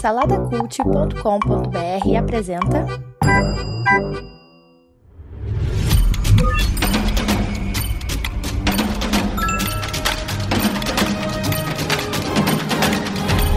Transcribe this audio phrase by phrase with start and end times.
[0.00, 2.84] Saladacult.com.br apresenta.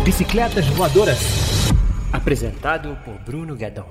[0.04, 1.72] Bicicletas Voadoras.
[2.14, 3.86] Apresentado por Bruno Guedon.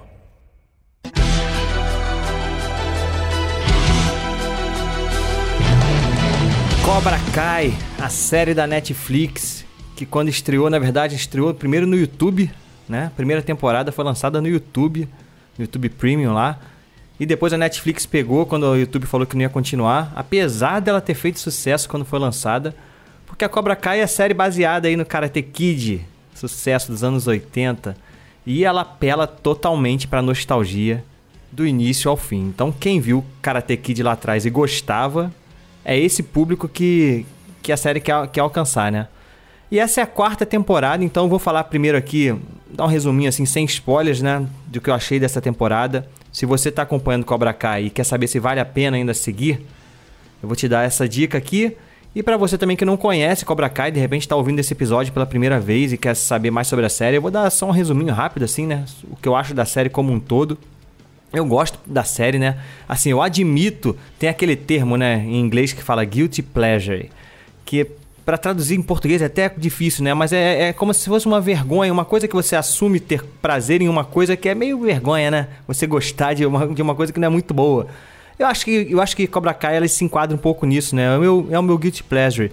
[6.84, 12.50] Cobra Kai, a série da Netflix, que quando estreou, na verdade, estreou primeiro no YouTube,
[12.88, 13.10] né?
[13.16, 15.08] Primeira temporada foi lançada no YouTube,
[15.56, 16.58] no YouTube Premium lá.
[17.18, 21.00] E depois a Netflix pegou quando o YouTube falou que não ia continuar, apesar dela
[21.00, 22.74] ter feito sucesso quando foi lançada,
[23.24, 26.04] porque a Cobra Kai é a série baseada aí no Karate Kid,
[26.34, 27.96] sucesso dos anos 80,
[28.44, 31.04] e ela apela totalmente para nostalgia
[31.52, 32.48] do início ao fim.
[32.48, 35.32] Então quem viu Karate Kid lá atrás e gostava,
[35.84, 37.24] é esse público que,
[37.62, 39.06] que a série quer, quer alcançar, né?
[39.74, 42.32] E essa é a quarta temporada, então eu vou falar primeiro aqui,
[42.70, 44.46] dar um resuminho assim, sem spoilers, né?
[44.68, 46.08] Do que eu achei dessa temporada.
[46.30, 49.66] Se você está acompanhando Cobra Kai e quer saber se vale a pena ainda seguir,
[50.40, 51.76] eu vou te dar essa dica aqui.
[52.14, 55.12] E para você também que não conhece Cobra Kai, de repente está ouvindo esse episódio
[55.12, 57.72] pela primeira vez e quer saber mais sobre a série, eu vou dar só um
[57.72, 58.84] resuminho rápido assim, né?
[59.10, 60.56] O que eu acho da série como um todo.
[61.32, 62.60] Eu gosto da série, né?
[62.88, 67.10] Assim, eu admito, tem aquele termo, né, em inglês que fala guilty pleasure,
[67.64, 67.90] que
[68.24, 70.14] para traduzir em português é até difícil, né?
[70.14, 73.82] Mas é, é como se fosse uma vergonha, uma coisa que você assume ter prazer
[73.82, 75.48] em uma coisa que é meio vergonha, né?
[75.66, 77.86] Você gostar de uma, de uma coisa que não é muito boa.
[78.38, 81.14] Eu acho que, eu acho que Cobra Kai ela se enquadra um pouco nisso, né?
[81.14, 82.50] É o meu, é o meu guilty pleasure.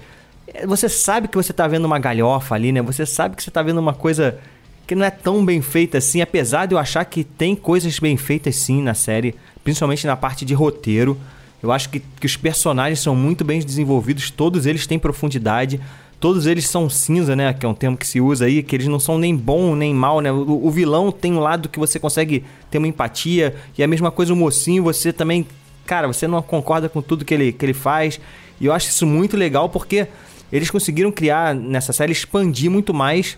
[0.66, 2.82] Você sabe que você tá vendo uma galhofa ali, né?
[2.82, 4.38] Você sabe que você tá vendo uma coisa
[4.86, 8.18] que não é tão bem feita assim, apesar de eu achar que tem coisas bem
[8.18, 11.18] feitas sim na série, principalmente na parte de roteiro.
[11.62, 15.80] Eu acho que, que os personagens são muito bem desenvolvidos, todos eles têm profundidade,
[16.20, 17.54] todos eles são cinza, né?
[17.54, 19.94] Que é um termo que se usa aí, que eles não são nem bom nem
[19.94, 20.32] mal, né?
[20.32, 24.12] O, o vilão tem um lado que você consegue ter uma empatia, e a mesma
[24.12, 25.46] coisa o mocinho, você também,
[25.86, 28.20] cara, você não concorda com tudo que ele, que ele faz.
[28.60, 30.08] E eu acho isso muito legal porque
[30.52, 33.38] eles conseguiram criar nessa série, expandir muito mais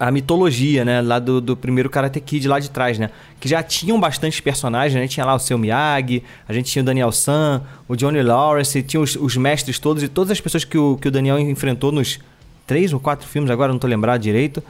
[0.00, 1.02] a mitologia, né?
[1.02, 3.10] Lá do, do primeiro Karate Kid lá de trás, né?
[3.38, 5.06] Que já tinham bastantes personagens, né?
[5.06, 8.98] Tinha lá o seu Miyagi, a gente tinha o Daniel San, o Johnny Lawrence, tinha
[8.98, 12.18] os, os, mestres todos e todas as pessoas que o, que o Daniel enfrentou nos
[12.66, 14.62] três ou quatro filmes, agora não tô lembrado direito.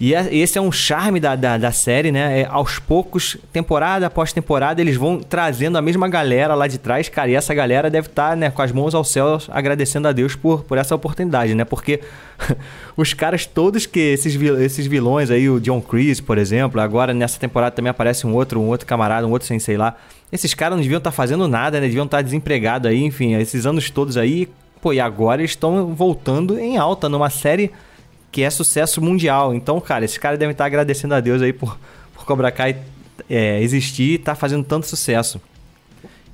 [0.00, 2.40] E é, esse é um charme da, da, da série, né?
[2.40, 7.08] É, aos poucos, temporada após temporada, eles vão trazendo a mesma galera lá de trás,
[7.08, 7.30] cara.
[7.30, 10.34] E essa galera deve estar tá, né, com as mãos ao céu agradecendo a Deus
[10.34, 11.64] por, por essa oportunidade, né?
[11.64, 12.00] Porque
[12.96, 17.38] os caras todos que esses, esses vilões aí, o John Kreese, por exemplo, agora nessa
[17.38, 19.96] temporada também aparece um outro, um outro camarada, um outro sensei lá.
[20.32, 21.86] Esses caras não deviam estar tá fazendo nada, né?
[21.86, 24.48] Deviam estar tá desempregados aí, enfim, esses anos todos aí.
[24.82, 27.70] Pô, e agora eles estão voltando em alta numa série
[28.34, 29.54] que é sucesso mundial.
[29.54, 31.78] Então, cara, esses caras devem estar agradecendo a Deus aí por,
[32.12, 32.76] por Cobra Kai
[33.30, 35.40] é, existir e estar tá fazendo tanto sucesso.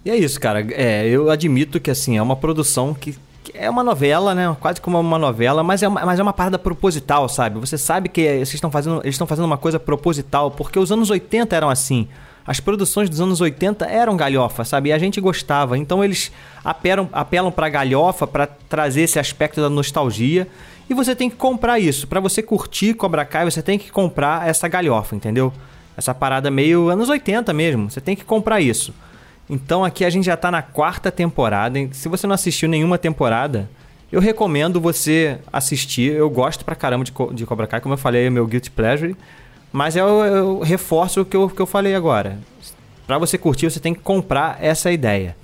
[0.02, 0.66] E é isso, cara.
[0.70, 4.56] É, eu admito que assim, é uma produção que, que, é uma novela, né?
[4.58, 7.60] Quase como uma novela, mas é uma, mas é uma parada proposital, sabe?
[7.60, 11.10] Você sabe que vocês estão fazendo, eles estão fazendo uma coisa proposital, porque os anos
[11.10, 12.08] 80 eram assim.
[12.46, 14.88] As produções dos anos 80 eram galhofa, sabe?
[14.88, 15.76] E a gente gostava.
[15.76, 16.32] Então eles
[16.64, 20.48] apelam, apelam pra galhofa para trazer esse aspecto da nostalgia
[20.90, 22.08] e você tem que comprar isso.
[22.08, 25.52] Para você curtir Cobra Kai, você tem que comprar essa galhofa, entendeu?
[25.96, 27.88] Essa parada meio anos 80 mesmo.
[27.88, 28.92] Você tem que comprar isso.
[29.48, 31.78] Então aqui a gente já tá na quarta temporada.
[31.92, 33.70] Se você não assistiu nenhuma temporada,
[34.10, 36.10] eu recomendo você assistir.
[36.12, 39.16] Eu gosto pra caramba de, de Cobra Kai, como eu falei, é meu guilty pleasure.
[39.72, 42.36] Mas eu, eu reforço o que eu, que eu falei agora.
[43.06, 45.36] Para você curtir, você tem que comprar essa ideia.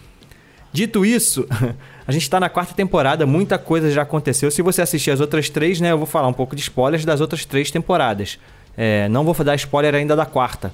[0.72, 1.46] Dito isso,
[2.06, 4.50] a gente está na quarta temporada, muita coisa já aconteceu.
[4.50, 7.20] Se você assistir as outras três, né, eu vou falar um pouco de spoilers das
[7.20, 8.38] outras três temporadas.
[8.76, 10.72] É, não vou dar spoiler ainda da quarta.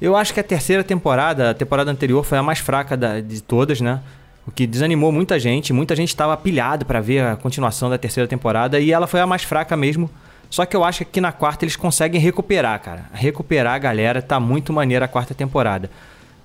[0.00, 3.42] Eu acho que a terceira temporada, a temporada anterior, foi a mais fraca da, de
[3.42, 4.00] todas, né?
[4.46, 5.72] O que desanimou muita gente.
[5.72, 9.26] Muita gente estava pilhado para ver a continuação da terceira temporada e ela foi a
[9.26, 10.08] mais fraca mesmo.
[10.48, 13.06] Só que eu acho que na quarta eles conseguem recuperar, cara.
[13.12, 15.90] Recuperar a galera, tá muito maneira a quarta temporada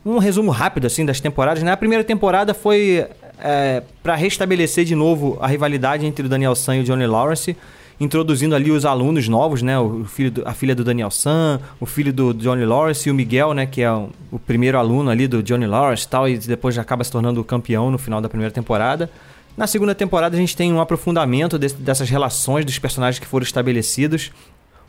[0.05, 1.63] um resumo rápido assim das temporadas.
[1.63, 1.71] Né?
[1.71, 3.07] A primeira temporada foi
[3.41, 7.55] é, para restabelecer de novo a rivalidade entre o Daniel San e o Johnny Lawrence,
[7.99, 9.77] introduzindo ali os alunos novos, né?
[9.77, 13.15] O filho do, a filha do Daniel San, o filho do Johnny Lawrence e o
[13.15, 13.65] Miguel, né?
[13.65, 17.11] Que é o, primeiro aluno ali do Johnny Lawrence tal, e depois já acaba se
[17.11, 19.09] tornando campeão no final da primeira temporada.
[19.57, 24.31] Na segunda temporada a gente tem um aprofundamento dessas relações dos personagens que foram estabelecidos.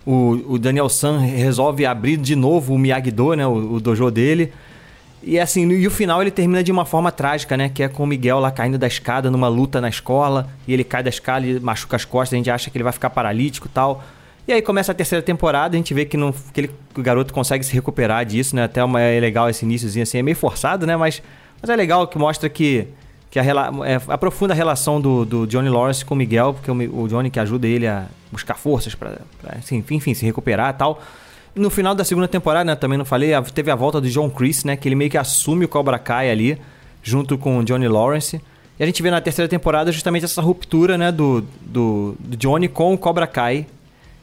[0.06, 3.46] O, o Daniel San resolve abrir de novo o Miyagi-Do, né?
[3.46, 4.52] O, o dojo dele
[5.22, 7.68] e assim, e o final ele termina de uma forma trágica, né?
[7.68, 10.48] Que é com o Miguel lá caindo da escada numa luta na escola.
[10.66, 12.34] E ele cai da escada e machuca as costas.
[12.34, 14.02] A gente acha que ele vai ficar paralítico e tal.
[14.46, 17.02] E aí começa a terceira temporada, a gente vê que, não, que, ele, que o
[17.02, 18.64] garoto consegue se recuperar disso, né?
[18.64, 20.96] Até uma, é legal esse iníciozinho assim, é meio forçado, né?
[20.96, 21.22] Mas,
[21.60, 22.88] mas é legal que mostra que,
[23.30, 27.02] que a, é, aprofunda a relação do, do Johnny Lawrence com o Miguel, porque o,
[27.04, 29.18] o Johnny que ajuda ele a buscar forças para,
[29.56, 31.00] assim, enfim, se recuperar e tal.
[31.54, 34.64] No final da segunda temporada, né, também não falei, teve a volta do John Chris,
[34.64, 34.74] né?
[34.76, 36.58] Que ele meio que assume o Cobra Kai ali,
[37.02, 38.40] junto com o Johnny Lawrence.
[38.78, 42.68] E a gente vê na terceira temporada justamente essa ruptura, né, do, do, do Johnny
[42.68, 43.66] com o Cobra Kai.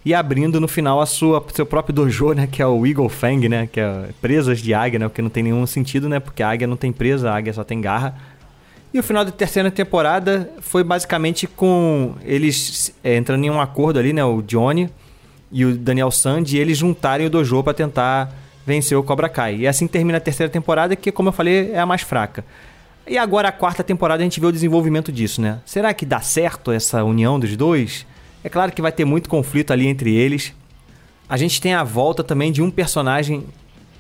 [0.03, 3.47] E abrindo no final a sua seu próprio dojo, né, que é o Eagle Fang,
[3.47, 6.49] né, que é presas de águia, né, porque não tem nenhum sentido, né, porque a
[6.49, 8.15] águia não tem presa, a águia só tem garra.
[8.91, 13.99] E o final da terceira temporada foi basicamente com eles é, entrando em um acordo
[13.99, 14.89] ali, né, o Johnny
[15.51, 18.33] e o Daniel Sand, e eles juntarem o dojo para tentar
[18.65, 19.57] vencer o Cobra Kai.
[19.57, 22.45] E assim termina a terceira temporada, que, como eu falei, é a mais fraca.
[23.07, 25.59] E agora a quarta temporada a gente vê o desenvolvimento disso, né?
[25.65, 28.05] Será que dá certo essa união dos dois?
[28.43, 30.53] É claro que vai ter muito conflito ali entre eles.
[31.27, 33.43] A gente tem a volta também de um personagem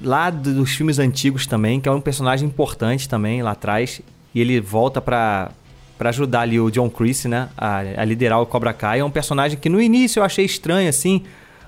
[0.01, 4.01] lá dos filmes antigos também, que é um personagem importante também lá atrás.
[4.33, 5.51] E ele volta para
[5.99, 9.01] para ajudar ali o John Chris, né, a, a, liderar o Cobra Kai.
[9.01, 11.23] É um personagem que no início eu achei estranho, assim,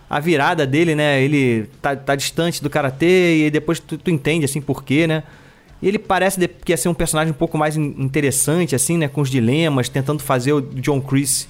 [0.10, 4.45] a virada dele, né, ele tá, tá distante do Karatê e depois tu, tu entende,
[4.45, 5.24] assim, por quê, né.
[5.81, 9.07] E ele parece que ia ser um personagem um pouco mais interessante, assim, né?
[9.07, 11.48] Com os dilemas, tentando fazer o John Chris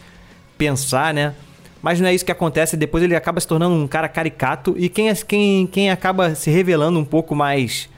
[0.57, 1.33] pensar, né?
[1.81, 2.77] Mas não é isso que acontece.
[2.77, 4.73] Depois ele acaba se tornando um cara caricato.
[4.77, 7.89] E quem, é, quem, quem acaba se revelando um pouco mais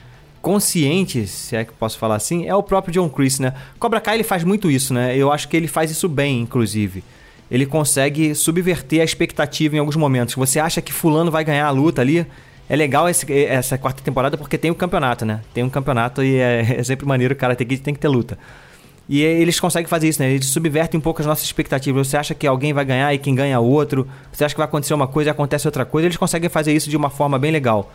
[0.43, 3.53] consciente, se é que posso falar assim, é o próprio John Chris, né?
[3.79, 5.15] Cobra Kai ele faz muito isso, né?
[5.17, 7.01] Eu acho que ele faz isso bem, inclusive.
[7.49, 10.35] Ele consegue subverter a expectativa em alguns momentos.
[10.35, 12.27] Você acha que fulano vai ganhar a luta ali,
[12.69, 15.39] é legal esse, essa quarta temporada porque tem o um campeonato, né?
[15.53, 18.37] Tem um campeonato e é, é sempre maneiro, cara tem que, tem que ter luta.
[19.07, 20.29] E eles conseguem fazer isso, né?
[20.29, 22.07] Eles subvertem um pouco as nossas expectativas.
[22.07, 24.07] Você acha que alguém vai ganhar e quem ganha outro.
[24.31, 26.07] Você acha que vai acontecer uma coisa e acontece outra coisa.
[26.07, 27.91] Eles conseguem fazer isso de uma forma bem legal.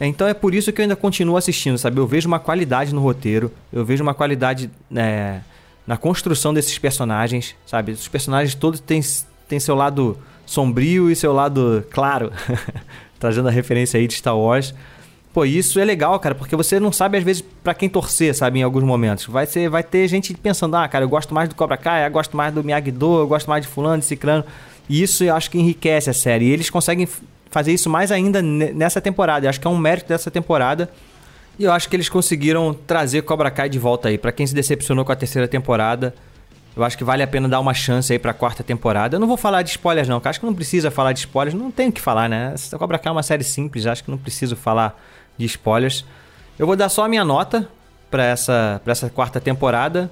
[0.00, 1.98] Então é por isso que eu ainda continuo assistindo, sabe?
[1.98, 5.40] Eu vejo uma qualidade no roteiro, eu vejo uma qualidade é,
[5.86, 7.92] na construção desses personagens, sabe?
[7.92, 9.00] Os personagens todos têm,
[9.48, 12.32] têm seu lado sombrio e seu lado claro.
[13.24, 14.74] trazendo a referência aí de Star Wars.
[15.32, 18.60] Pô, isso é legal, cara, porque você não sabe às vezes para quem torcer, sabe,
[18.60, 19.24] em alguns momentos.
[19.24, 22.10] Vai ser, vai ter gente pensando: "Ah, cara, eu gosto mais do Cobra Kai, eu
[22.10, 24.44] gosto mais do Miyagi-Do, eu gosto mais de fulano, de ciclano".
[24.88, 26.44] E isso eu acho que enriquece a série.
[26.44, 27.08] E eles conseguem
[27.54, 29.46] fazer isso mais ainda nessa temporada.
[29.46, 30.90] Eu acho que é um mérito dessa temporada.
[31.56, 34.18] E eu acho que eles conseguiram trazer Cobra Kai de volta aí.
[34.18, 36.12] Para quem se decepcionou com a terceira temporada,
[36.76, 39.14] eu acho que vale a pena dar uma chance aí pra quarta temporada.
[39.14, 41.56] Eu não vou falar de spoilers, não, acho que não precisa falar de spoilers.
[41.56, 42.52] Não tem o que falar, né?
[42.76, 45.00] Cobra Kai é uma série simples, acho que não preciso falar
[45.38, 46.04] de spoilers.
[46.58, 47.68] Eu vou dar só a minha nota
[48.10, 50.10] para essa, pra essa quarta temporada.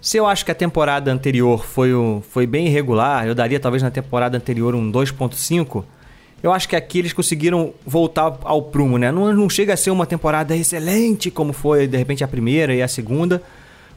[0.00, 3.80] Se eu acho que a temporada anterior foi, um, foi bem irregular, eu daria talvez
[3.80, 5.84] na temporada anterior um 2.5.
[6.42, 9.10] Eu acho que aqui eles conseguiram voltar ao prumo, né?
[9.10, 12.82] Não, não chega a ser uma temporada excelente como foi de repente a primeira e
[12.82, 13.42] a segunda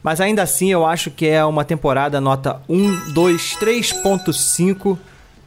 [0.08, 4.98] mas ainda assim eu acho que é uma temporada nota 1, 2, 3.5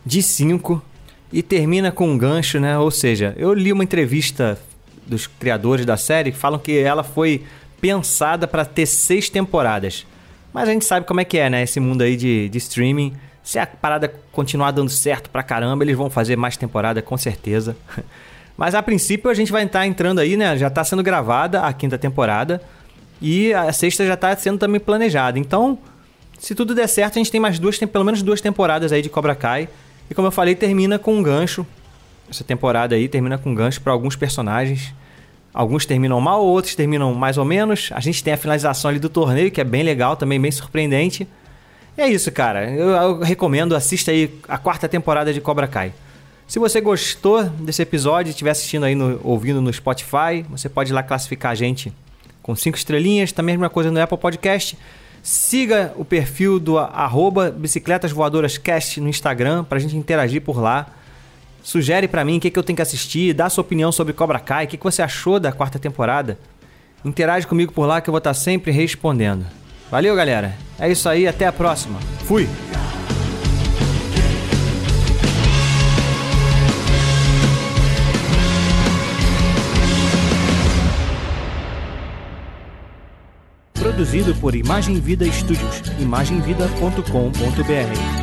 [0.05, 0.83] de 5
[1.33, 2.77] e termina com um gancho, né?
[2.79, 4.59] Ou seja, eu li uma entrevista
[5.07, 7.45] dos criadores da série que falam que ela foi
[7.81, 10.07] pensada para ter seis temporadas.
[10.53, 11.63] Mas a gente sabe como é que é, né?
[11.63, 13.15] Esse mundo aí de, de streaming.
[13.43, 17.77] Se a parada continuar dando certo pra caramba, eles vão fazer mais temporada com certeza.
[18.57, 20.57] Mas a princípio a gente vai estar entrando aí, né?
[20.59, 22.61] Já está sendo gravada a quinta temporada.
[23.21, 25.39] E a sexta já está sendo também planejada.
[25.39, 25.79] Então,
[26.39, 29.03] se tudo der certo, a gente tem mais duas, tem pelo menos duas temporadas aí
[29.03, 29.69] de Cobra Kai.
[30.11, 31.67] E como eu falei, termina com um gancho.
[32.31, 34.95] Essa temporada aí termina com um gancho para alguns personagens.
[35.53, 37.91] Alguns terminam mal, outros terminam mais ou menos.
[37.93, 41.27] A gente tem a finalização ali do torneio, que é bem legal, também bem surpreendente.
[42.01, 42.71] É isso, cara.
[42.71, 45.93] Eu, eu recomendo, assista aí a quarta temporada de Cobra Kai.
[46.49, 50.93] Se você gostou desse episódio e estiver assistindo aí, no, ouvindo no Spotify, você pode
[50.93, 51.93] ir lá classificar a gente
[52.43, 54.79] com cinco estrelinhas, também a mesma coisa no Apple Podcast.
[55.23, 60.59] Siga o perfil do arroba Bicicletas Voadoras Cast no Instagram para a gente interagir por
[60.59, 60.87] lá.
[61.63, 64.41] Sugere para mim o que, que eu tenho que assistir, dá sua opinião sobre Cobra
[64.41, 66.39] Kai, o que, que você achou da quarta temporada.
[67.05, 69.60] Interage comigo por lá que eu vou estar sempre respondendo.
[69.91, 70.55] Valeu, galera.
[70.79, 71.99] É isso aí, até a próxima.
[72.25, 72.49] Fui!
[83.75, 88.20] Produzido por Imagem Vida Studios, imagemvida.com.br.